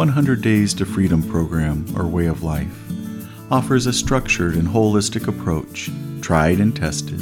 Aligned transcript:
100 0.00 0.40
Days 0.40 0.72
to 0.72 0.86
Freedom 0.86 1.22
program 1.22 1.84
or 1.94 2.06
way 2.06 2.24
of 2.24 2.42
life 2.42 2.90
offers 3.50 3.84
a 3.84 3.92
structured 3.92 4.54
and 4.54 4.66
holistic 4.66 5.28
approach, 5.28 5.90
tried 6.22 6.58
and 6.58 6.74
tested, 6.74 7.18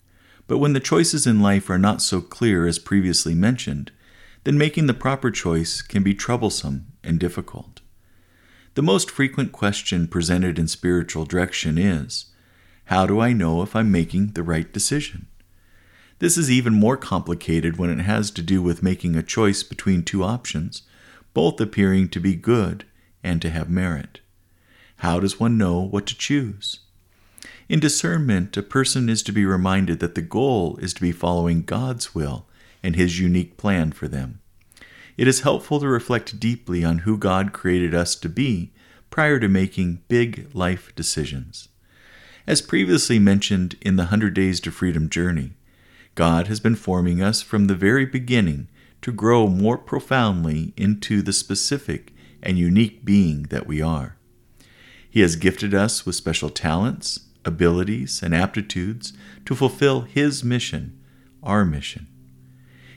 But 0.45 0.59
when 0.59 0.73
the 0.73 0.79
choices 0.79 1.25
in 1.25 1.41
life 1.41 1.71
are 1.71 1.79
not 1.79 1.99
so 1.99 2.21
clear 2.21 2.67
as 2.67 2.77
previously 2.77 3.33
mentioned, 3.33 3.91
then 4.43 4.59
making 4.59 4.85
the 4.85 4.93
proper 4.93 5.31
choice 5.31 5.81
can 5.81 6.03
be 6.03 6.13
troublesome 6.13 6.85
and 7.03 7.19
difficult. 7.19 7.81
The 8.75 8.83
most 8.83 9.09
frequent 9.09 9.51
question 9.51 10.07
presented 10.07 10.59
in 10.59 10.67
spiritual 10.67 11.25
direction 11.25 11.79
is 11.79 12.25
How 12.85 13.07
do 13.07 13.19
I 13.19 13.33
know 13.33 13.63
if 13.63 13.75
I'm 13.75 13.91
making 13.91 14.33
the 14.33 14.43
right 14.43 14.71
decision? 14.71 15.25
This 16.19 16.37
is 16.37 16.51
even 16.51 16.75
more 16.75 16.97
complicated 16.97 17.77
when 17.77 17.89
it 17.89 18.03
has 18.03 18.29
to 18.31 18.43
do 18.43 18.61
with 18.61 18.83
making 18.83 19.15
a 19.15 19.23
choice 19.23 19.63
between 19.63 20.03
two 20.03 20.23
options, 20.23 20.83
both 21.33 21.59
appearing 21.59 22.09
to 22.09 22.19
be 22.19 22.35
good 22.35 22.85
and 23.23 23.41
to 23.41 23.49
have 23.49 23.69
merit. 23.69 24.19
How 24.97 25.19
does 25.19 25.39
one 25.39 25.57
know 25.57 25.79
what 25.79 26.05
to 26.07 26.17
choose? 26.17 26.79
In 27.69 27.79
discernment, 27.79 28.55
a 28.57 28.63
person 28.63 29.09
is 29.09 29.23
to 29.23 29.31
be 29.31 29.45
reminded 29.45 29.99
that 29.99 30.15
the 30.15 30.21
goal 30.21 30.77
is 30.77 30.93
to 30.93 31.01
be 31.01 31.11
following 31.11 31.63
God's 31.63 32.13
will 32.13 32.45
and 32.81 32.95
His 32.95 33.19
unique 33.19 33.57
plan 33.57 33.91
for 33.91 34.07
them. 34.07 34.41
It 35.17 35.27
is 35.27 35.41
helpful 35.41 35.79
to 35.79 35.87
reflect 35.87 36.39
deeply 36.39 36.83
on 36.83 36.99
who 36.99 37.17
God 37.17 37.53
created 37.53 37.93
us 37.93 38.15
to 38.15 38.29
be 38.29 38.71
prior 39.09 39.39
to 39.39 39.47
making 39.47 40.01
big 40.07 40.49
life 40.53 40.93
decisions. 40.95 41.69
As 42.47 42.61
previously 42.61 43.19
mentioned 43.19 43.75
in 43.81 43.95
the 43.95 44.03
100 44.03 44.33
Days 44.33 44.59
to 44.61 44.71
Freedom 44.71 45.09
journey, 45.09 45.53
God 46.15 46.47
has 46.47 46.59
been 46.59 46.75
forming 46.75 47.21
us 47.21 47.41
from 47.41 47.67
the 47.67 47.75
very 47.75 48.05
beginning 48.05 48.67
to 49.01 49.11
grow 49.11 49.47
more 49.47 49.77
profoundly 49.77 50.73
into 50.75 51.21
the 51.21 51.33
specific 51.33 52.12
and 52.43 52.59
unique 52.59 53.03
being 53.03 53.43
that 53.43 53.65
we 53.65 53.81
are. 53.81 54.17
He 55.09 55.21
has 55.21 55.35
gifted 55.35 55.73
us 55.73 56.05
with 56.05 56.15
special 56.15 56.49
talents, 56.49 57.21
abilities, 57.45 58.21
and 58.21 58.35
aptitudes 58.35 59.13
to 59.45 59.55
fulfill 59.55 60.01
His 60.01 60.43
mission, 60.43 60.99
our 61.41 61.65
mission. 61.65 62.07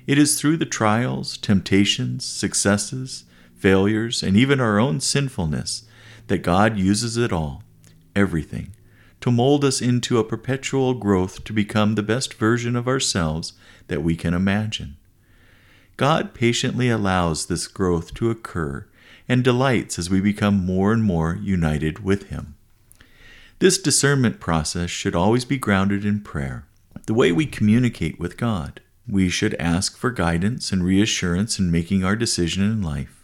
It 0.06 0.18
is 0.18 0.38
through 0.38 0.58
the 0.58 0.66
trials, 0.66 1.36
temptations, 1.36 2.24
successes, 2.24 3.24
failures, 3.56 4.22
and 4.22 4.36
even 4.36 4.60
our 4.60 4.78
own 4.78 5.00
sinfulness 5.00 5.84
that 6.28 6.38
God 6.38 6.78
uses 6.78 7.16
it 7.16 7.32
all, 7.32 7.62
everything, 8.14 8.72
to 9.20 9.30
mold 9.30 9.64
us 9.64 9.80
into 9.80 10.18
a 10.18 10.24
perpetual 10.24 10.94
growth 10.94 11.44
to 11.44 11.52
become 11.52 11.94
the 11.94 12.02
best 12.02 12.34
version 12.34 12.76
of 12.76 12.86
ourselves 12.86 13.54
that 13.88 14.02
we 14.02 14.16
can 14.16 14.34
imagine. 14.34 14.96
God 15.96 16.34
patiently 16.34 16.88
allows 16.88 17.46
this 17.46 17.66
growth 17.66 18.14
to 18.14 18.30
occur 18.30 18.86
and 19.28 19.42
delights 19.42 19.98
as 19.98 20.10
we 20.10 20.20
become 20.20 20.64
more 20.64 20.92
and 20.92 21.02
more 21.02 21.38
united 21.40 22.00
with 22.00 22.28
Him. 22.28 22.56
This 23.58 23.78
discernment 23.78 24.40
process 24.40 24.90
should 24.90 25.14
always 25.14 25.44
be 25.44 25.58
grounded 25.58 26.04
in 26.04 26.20
prayer, 26.20 26.66
the 27.06 27.14
way 27.14 27.32
we 27.32 27.46
communicate 27.46 28.18
with 28.18 28.36
God. 28.36 28.80
We 29.08 29.28
should 29.28 29.54
ask 29.54 29.96
for 29.96 30.10
guidance 30.10 30.72
and 30.72 30.84
reassurance 30.84 31.58
in 31.58 31.70
making 31.70 32.04
our 32.04 32.16
decision 32.16 32.64
in 32.64 32.82
life 32.82 33.16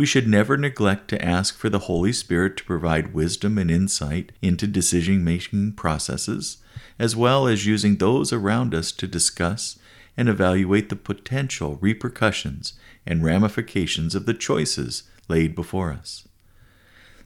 we 0.00 0.06
should 0.06 0.26
never 0.26 0.56
neglect 0.56 1.08
to 1.08 1.22
ask 1.22 1.58
for 1.58 1.68
the 1.68 1.80
Holy 1.80 2.10
Spirit 2.10 2.56
to 2.56 2.64
provide 2.64 3.12
wisdom 3.12 3.58
and 3.58 3.70
insight 3.70 4.32
into 4.40 4.66
decision 4.66 5.22
making 5.22 5.72
processes, 5.72 6.56
as 6.98 7.14
well 7.14 7.46
as 7.46 7.66
using 7.66 7.96
those 7.96 8.32
around 8.32 8.74
us 8.74 8.92
to 8.92 9.06
discuss 9.06 9.78
and 10.16 10.26
evaluate 10.26 10.88
the 10.88 10.96
potential 10.96 11.76
repercussions 11.82 12.74
and 13.06 13.22
ramifications 13.22 14.14
of 14.14 14.24
the 14.24 14.32
choices 14.32 15.02
laid 15.30 15.54
before 15.54 15.90
us. 15.92 16.28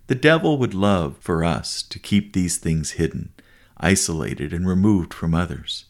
The 0.06 0.14
devil 0.14 0.58
would 0.58 0.74
love 0.74 1.16
for 1.18 1.42
us 1.42 1.82
to 1.82 1.98
keep 1.98 2.32
these 2.32 2.58
things 2.58 2.92
hidden, 2.92 3.32
isolated, 3.78 4.52
and 4.52 4.68
removed 4.68 5.12
from 5.12 5.34
others. 5.34 5.86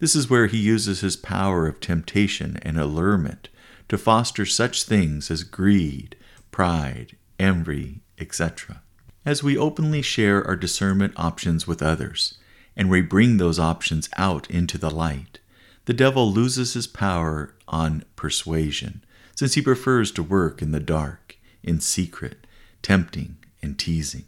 This 0.00 0.16
is 0.16 0.28
where 0.28 0.48
he 0.48 0.58
uses 0.58 1.00
his 1.00 1.16
power 1.16 1.68
of 1.68 1.78
temptation 1.78 2.58
and 2.62 2.76
allurement 2.76 3.48
to 3.88 3.96
foster 3.96 4.44
such 4.44 4.82
things 4.82 5.30
as 5.30 5.44
greed, 5.44 6.16
pride, 6.50 7.16
envy, 7.38 8.00
etc. 8.18 8.82
As 9.24 9.44
we 9.44 9.56
openly 9.56 10.02
share 10.02 10.44
our 10.44 10.56
discernment 10.56 11.14
options 11.16 11.68
with 11.68 11.80
others, 11.80 12.38
and 12.76 12.90
we 12.90 13.00
bring 13.00 13.36
those 13.36 13.60
options 13.60 14.08
out 14.16 14.50
into 14.50 14.76
the 14.76 14.90
light, 14.90 15.38
the 15.84 15.92
devil 15.92 16.32
loses 16.32 16.74
his 16.74 16.86
power 16.88 17.54
on 17.68 18.04
persuasion, 18.16 19.04
since 19.36 19.54
he 19.54 19.62
prefers 19.62 20.10
to 20.12 20.22
work 20.22 20.62
in 20.62 20.72
the 20.72 20.80
dark, 20.80 21.36
in 21.62 21.80
secret, 21.80 22.46
tempting 22.82 23.36
and 23.62 23.78
teasing. 23.78 24.24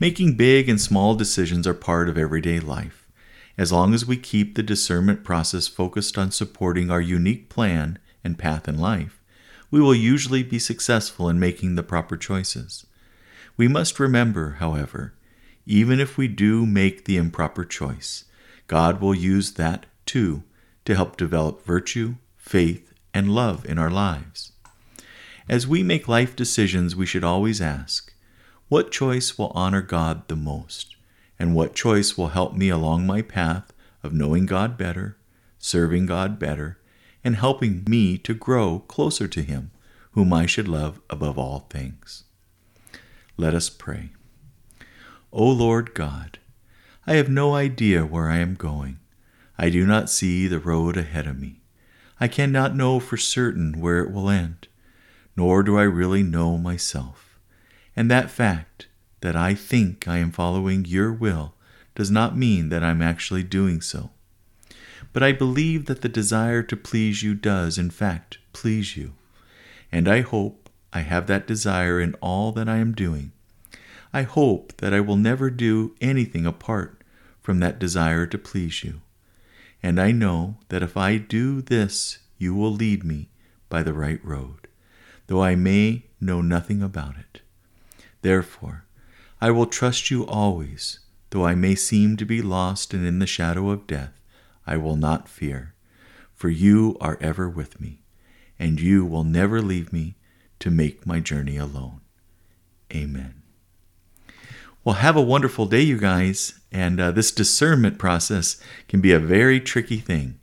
Making 0.00 0.36
big 0.36 0.68
and 0.68 0.80
small 0.80 1.14
decisions 1.14 1.66
are 1.66 1.74
part 1.74 2.08
of 2.08 2.18
everyday 2.18 2.60
life. 2.60 3.08
As 3.56 3.70
long 3.70 3.94
as 3.94 4.04
we 4.04 4.16
keep 4.16 4.54
the 4.54 4.62
discernment 4.62 5.22
process 5.22 5.68
focused 5.68 6.18
on 6.18 6.32
supporting 6.32 6.90
our 6.90 7.00
unique 7.00 7.48
plan 7.48 7.98
and 8.24 8.38
path 8.38 8.66
in 8.66 8.78
life, 8.78 9.22
we 9.70 9.80
will 9.80 9.94
usually 9.94 10.42
be 10.42 10.58
successful 10.58 11.28
in 11.28 11.38
making 11.38 11.74
the 11.74 11.82
proper 11.82 12.16
choices. 12.16 12.86
We 13.56 13.68
must 13.68 14.00
remember, 14.00 14.56
however, 14.58 15.14
even 15.66 16.00
if 16.00 16.18
we 16.18 16.28
do 16.28 16.66
make 16.66 17.04
the 17.04 17.16
improper 17.16 17.64
choice, 17.64 18.24
God 18.66 19.00
will 19.00 19.14
use 19.14 19.52
that 19.52 19.86
too 20.06 20.42
to 20.84 20.94
help 20.94 21.16
develop 21.16 21.64
virtue, 21.64 22.16
faith, 22.36 22.92
and 23.12 23.34
love 23.34 23.64
in 23.64 23.78
our 23.78 23.90
lives. 23.90 24.52
As 25.48 25.66
we 25.66 25.82
make 25.82 26.08
life 26.08 26.34
decisions, 26.34 26.96
we 26.96 27.06
should 27.06 27.24
always 27.24 27.60
ask, 27.60 28.12
what 28.68 28.90
choice 28.90 29.36
will 29.36 29.52
honor 29.54 29.82
God 29.82 30.26
the 30.28 30.36
most? 30.36 30.96
And 31.38 31.54
what 31.54 31.74
choice 31.74 32.16
will 32.16 32.28
help 32.28 32.54
me 32.54 32.70
along 32.70 33.06
my 33.06 33.20
path 33.20 33.72
of 34.02 34.14
knowing 34.14 34.46
God 34.46 34.78
better, 34.78 35.18
serving 35.58 36.06
God 36.06 36.38
better, 36.38 36.78
and 37.22 37.36
helping 37.36 37.84
me 37.86 38.16
to 38.18 38.32
grow 38.32 38.80
closer 38.80 39.28
to 39.28 39.42
Him, 39.42 39.70
whom 40.12 40.32
I 40.32 40.46
should 40.46 40.68
love 40.68 41.00
above 41.10 41.38
all 41.38 41.66
things. 41.70 42.24
Let 43.36 43.52
us 43.52 43.68
pray. 43.68 44.10
O 45.32 45.44
Lord 45.50 45.92
God, 45.92 46.38
I 47.06 47.14
have 47.14 47.28
no 47.28 47.54
idea 47.54 48.06
where 48.06 48.28
I 48.28 48.38
am 48.38 48.54
going. 48.54 48.98
I 49.58 49.68
do 49.68 49.84
not 49.86 50.08
see 50.08 50.46
the 50.46 50.58
road 50.60 50.96
ahead 50.96 51.26
of 51.26 51.38
me. 51.38 51.60
I 52.20 52.28
cannot 52.28 52.76
know 52.76 53.00
for 53.00 53.16
certain 53.16 53.80
where 53.80 53.98
it 53.98 54.12
will 54.12 54.30
end, 54.30 54.68
nor 55.36 55.62
do 55.62 55.78
I 55.78 55.82
really 55.82 56.22
know 56.22 56.58
myself. 56.58 57.38
And 57.96 58.10
that 58.10 58.30
fact, 58.30 58.88
that 59.20 59.36
I 59.36 59.54
think 59.54 60.06
I 60.06 60.18
am 60.18 60.30
following 60.30 60.84
your 60.84 61.12
will, 61.12 61.54
does 61.94 62.10
not 62.10 62.36
mean 62.36 62.68
that 62.68 62.82
I'm 62.84 63.00
actually 63.00 63.42
doing 63.42 63.80
so 63.80 64.10
but 65.14 65.22
I 65.22 65.30
believe 65.30 65.86
that 65.86 66.02
the 66.02 66.08
desire 66.08 66.64
to 66.64 66.76
please 66.76 67.22
you 67.22 67.34
does, 67.34 67.78
in 67.78 67.88
fact, 67.90 68.38
please 68.52 68.96
you. 68.96 69.12
And 69.92 70.08
I 70.08 70.22
hope 70.22 70.68
I 70.92 71.00
have 71.00 71.28
that 71.28 71.46
desire 71.46 72.00
in 72.00 72.14
all 72.14 72.50
that 72.52 72.68
I 72.68 72.78
am 72.78 72.92
doing. 72.92 73.30
I 74.12 74.22
hope 74.22 74.76
that 74.78 74.92
I 74.92 74.98
will 74.98 75.16
never 75.16 75.50
do 75.50 75.94
anything 76.00 76.46
apart 76.46 77.02
from 77.40 77.60
that 77.60 77.78
desire 77.78 78.26
to 78.26 78.36
please 78.36 78.82
you. 78.82 79.02
And 79.84 80.00
I 80.00 80.10
know 80.10 80.56
that 80.68 80.82
if 80.82 80.96
I 80.96 81.16
do 81.18 81.62
this, 81.62 82.18
you 82.36 82.52
will 82.52 82.72
lead 82.72 83.04
me 83.04 83.28
by 83.68 83.84
the 83.84 83.92
right 83.92 84.22
road, 84.24 84.66
though 85.26 85.42
I 85.42 85.54
may 85.54 86.04
know 86.20 86.40
nothing 86.40 86.82
about 86.82 87.16
it. 87.16 87.42
Therefore, 88.22 88.84
I 89.40 89.50
will 89.50 89.66
trust 89.66 90.10
you 90.10 90.26
always 90.26 91.00
Though 91.34 91.46
I 91.46 91.56
may 91.56 91.74
seem 91.74 92.16
to 92.18 92.24
be 92.24 92.40
lost 92.40 92.94
and 92.94 93.04
in 93.04 93.18
the 93.18 93.26
shadow 93.26 93.70
of 93.70 93.88
death, 93.88 94.12
I 94.68 94.76
will 94.76 94.94
not 94.94 95.28
fear, 95.28 95.74
for 96.32 96.48
you 96.48 96.96
are 97.00 97.18
ever 97.20 97.50
with 97.50 97.80
me, 97.80 98.02
and 98.56 98.80
you 98.80 99.04
will 99.04 99.24
never 99.24 99.60
leave 99.60 99.92
me 99.92 100.14
to 100.60 100.70
make 100.70 101.08
my 101.08 101.18
journey 101.18 101.56
alone. 101.56 102.02
Amen. 102.94 103.42
Well, 104.84 104.94
have 104.94 105.16
a 105.16 105.20
wonderful 105.20 105.66
day, 105.66 105.80
you 105.80 105.98
guys. 105.98 106.60
And 106.70 107.00
uh, 107.00 107.10
this 107.10 107.32
discernment 107.32 107.98
process 107.98 108.62
can 108.86 109.00
be 109.00 109.10
a 109.10 109.18
very 109.18 109.58
tricky 109.58 109.98
thing. 109.98 110.38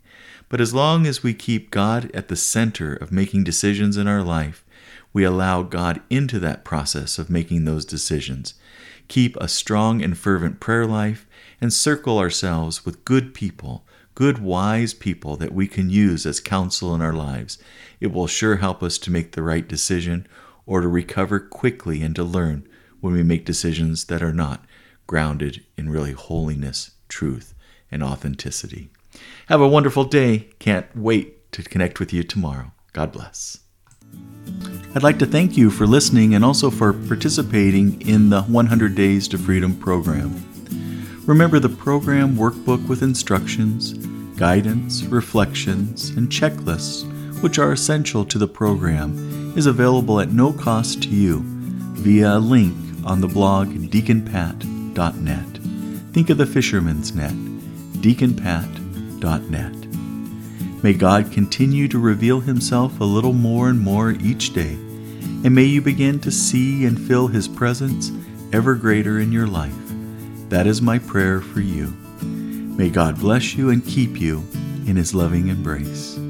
But 0.49 0.59
as 0.59 0.73
long 0.73 1.07
as 1.07 1.23
we 1.23 1.33
keep 1.33 1.71
God 1.71 2.11
at 2.13 2.27
the 2.27 2.35
center 2.35 2.93
of 2.93 3.13
making 3.13 3.45
decisions 3.45 3.95
in 3.95 4.07
our 4.07 4.23
life, 4.23 4.65
we 5.13 5.23
allow 5.23 5.63
God 5.63 6.01
into 6.09 6.39
that 6.39 6.63
process 6.63 7.19
of 7.19 7.29
making 7.29 7.65
those 7.65 7.85
decisions. 7.85 8.53
Keep 9.07 9.35
a 9.37 9.47
strong 9.47 10.01
and 10.01 10.17
fervent 10.17 10.59
prayer 10.59 10.85
life 10.85 11.27
and 11.59 11.73
circle 11.73 12.17
ourselves 12.17 12.85
with 12.85 13.03
good 13.05 13.33
people, 13.33 13.85
good, 14.15 14.39
wise 14.39 14.93
people 14.93 15.35
that 15.37 15.53
we 15.53 15.67
can 15.67 15.89
use 15.89 16.25
as 16.25 16.39
counsel 16.39 16.95
in 16.95 17.01
our 17.01 17.13
lives. 17.13 17.57
It 17.99 18.11
will 18.11 18.27
sure 18.27 18.57
help 18.57 18.81
us 18.81 18.97
to 18.99 19.11
make 19.11 19.33
the 19.33 19.43
right 19.43 19.67
decision 19.67 20.27
or 20.65 20.81
to 20.81 20.87
recover 20.87 21.39
quickly 21.39 22.01
and 22.01 22.15
to 22.15 22.23
learn 22.23 22.67
when 23.01 23.13
we 23.13 23.23
make 23.23 23.45
decisions 23.45 24.05
that 24.05 24.23
are 24.23 24.33
not 24.33 24.63
grounded 25.07 25.65
in 25.75 25.89
really 25.89 26.13
holiness, 26.13 26.91
truth, 27.09 27.53
and 27.91 28.01
authenticity. 28.01 28.89
Have 29.47 29.59
a 29.59 29.67
wonderful 29.67 30.05
day. 30.05 30.49
Can't 30.59 30.87
wait 30.95 31.51
to 31.51 31.63
connect 31.63 31.99
with 31.99 32.13
you 32.13 32.23
tomorrow. 32.23 32.71
God 32.93 33.11
bless. 33.11 33.59
I'd 34.93 35.03
like 35.03 35.19
to 35.19 35.25
thank 35.25 35.55
you 35.55 35.69
for 35.69 35.87
listening 35.87 36.35
and 36.35 36.43
also 36.43 36.69
for 36.69 36.91
participating 36.91 38.01
in 38.01 38.29
the 38.29 38.41
100 38.41 38.93
Days 38.93 39.25
to 39.29 39.37
Freedom 39.37 39.73
program. 39.73 40.43
Remember 41.25 41.59
the 41.59 41.69
program 41.69 42.35
workbook 42.35 42.85
with 42.89 43.01
instructions, 43.01 43.93
guidance, 44.37 45.03
reflections, 45.03 46.09
and 46.09 46.27
checklists, 46.29 47.09
which 47.41 47.57
are 47.57 47.71
essential 47.71 48.25
to 48.25 48.37
the 48.37 48.49
program, 48.49 49.53
is 49.55 49.65
available 49.65 50.19
at 50.19 50.33
no 50.33 50.51
cost 50.51 51.03
to 51.03 51.09
you 51.09 51.41
via 51.95 52.35
a 52.35 52.39
link 52.39 52.75
on 53.05 53.21
the 53.21 53.29
blog 53.29 53.69
deaconpat.net. 53.69 55.57
Think 56.13 56.29
of 56.29 56.37
the 56.37 56.45
fisherman's 56.45 57.15
net, 57.15 57.33
deaconpat.net. 58.01 59.80
May 60.83 60.93
God 60.93 61.31
continue 61.31 61.87
to 61.89 61.99
reveal 61.99 62.39
Himself 62.39 62.99
a 62.99 63.03
little 63.03 63.33
more 63.33 63.69
and 63.69 63.79
more 63.79 64.11
each 64.11 64.53
day, 64.53 64.73
and 64.73 65.53
may 65.53 65.65
you 65.65 65.81
begin 65.81 66.19
to 66.21 66.31
see 66.31 66.85
and 66.85 66.99
feel 66.99 67.27
His 67.27 67.47
presence 67.47 68.11
ever 68.51 68.75
greater 68.75 69.19
in 69.19 69.31
your 69.31 69.47
life. 69.47 69.75
That 70.49 70.67
is 70.67 70.81
my 70.81 70.99
prayer 70.99 71.39
for 71.39 71.61
you. 71.61 71.93
May 72.21 72.89
God 72.89 73.19
bless 73.19 73.55
you 73.55 73.69
and 73.69 73.85
keep 73.85 74.19
you 74.19 74.43
in 74.87 74.95
His 74.95 75.13
loving 75.13 75.49
embrace. 75.49 76.20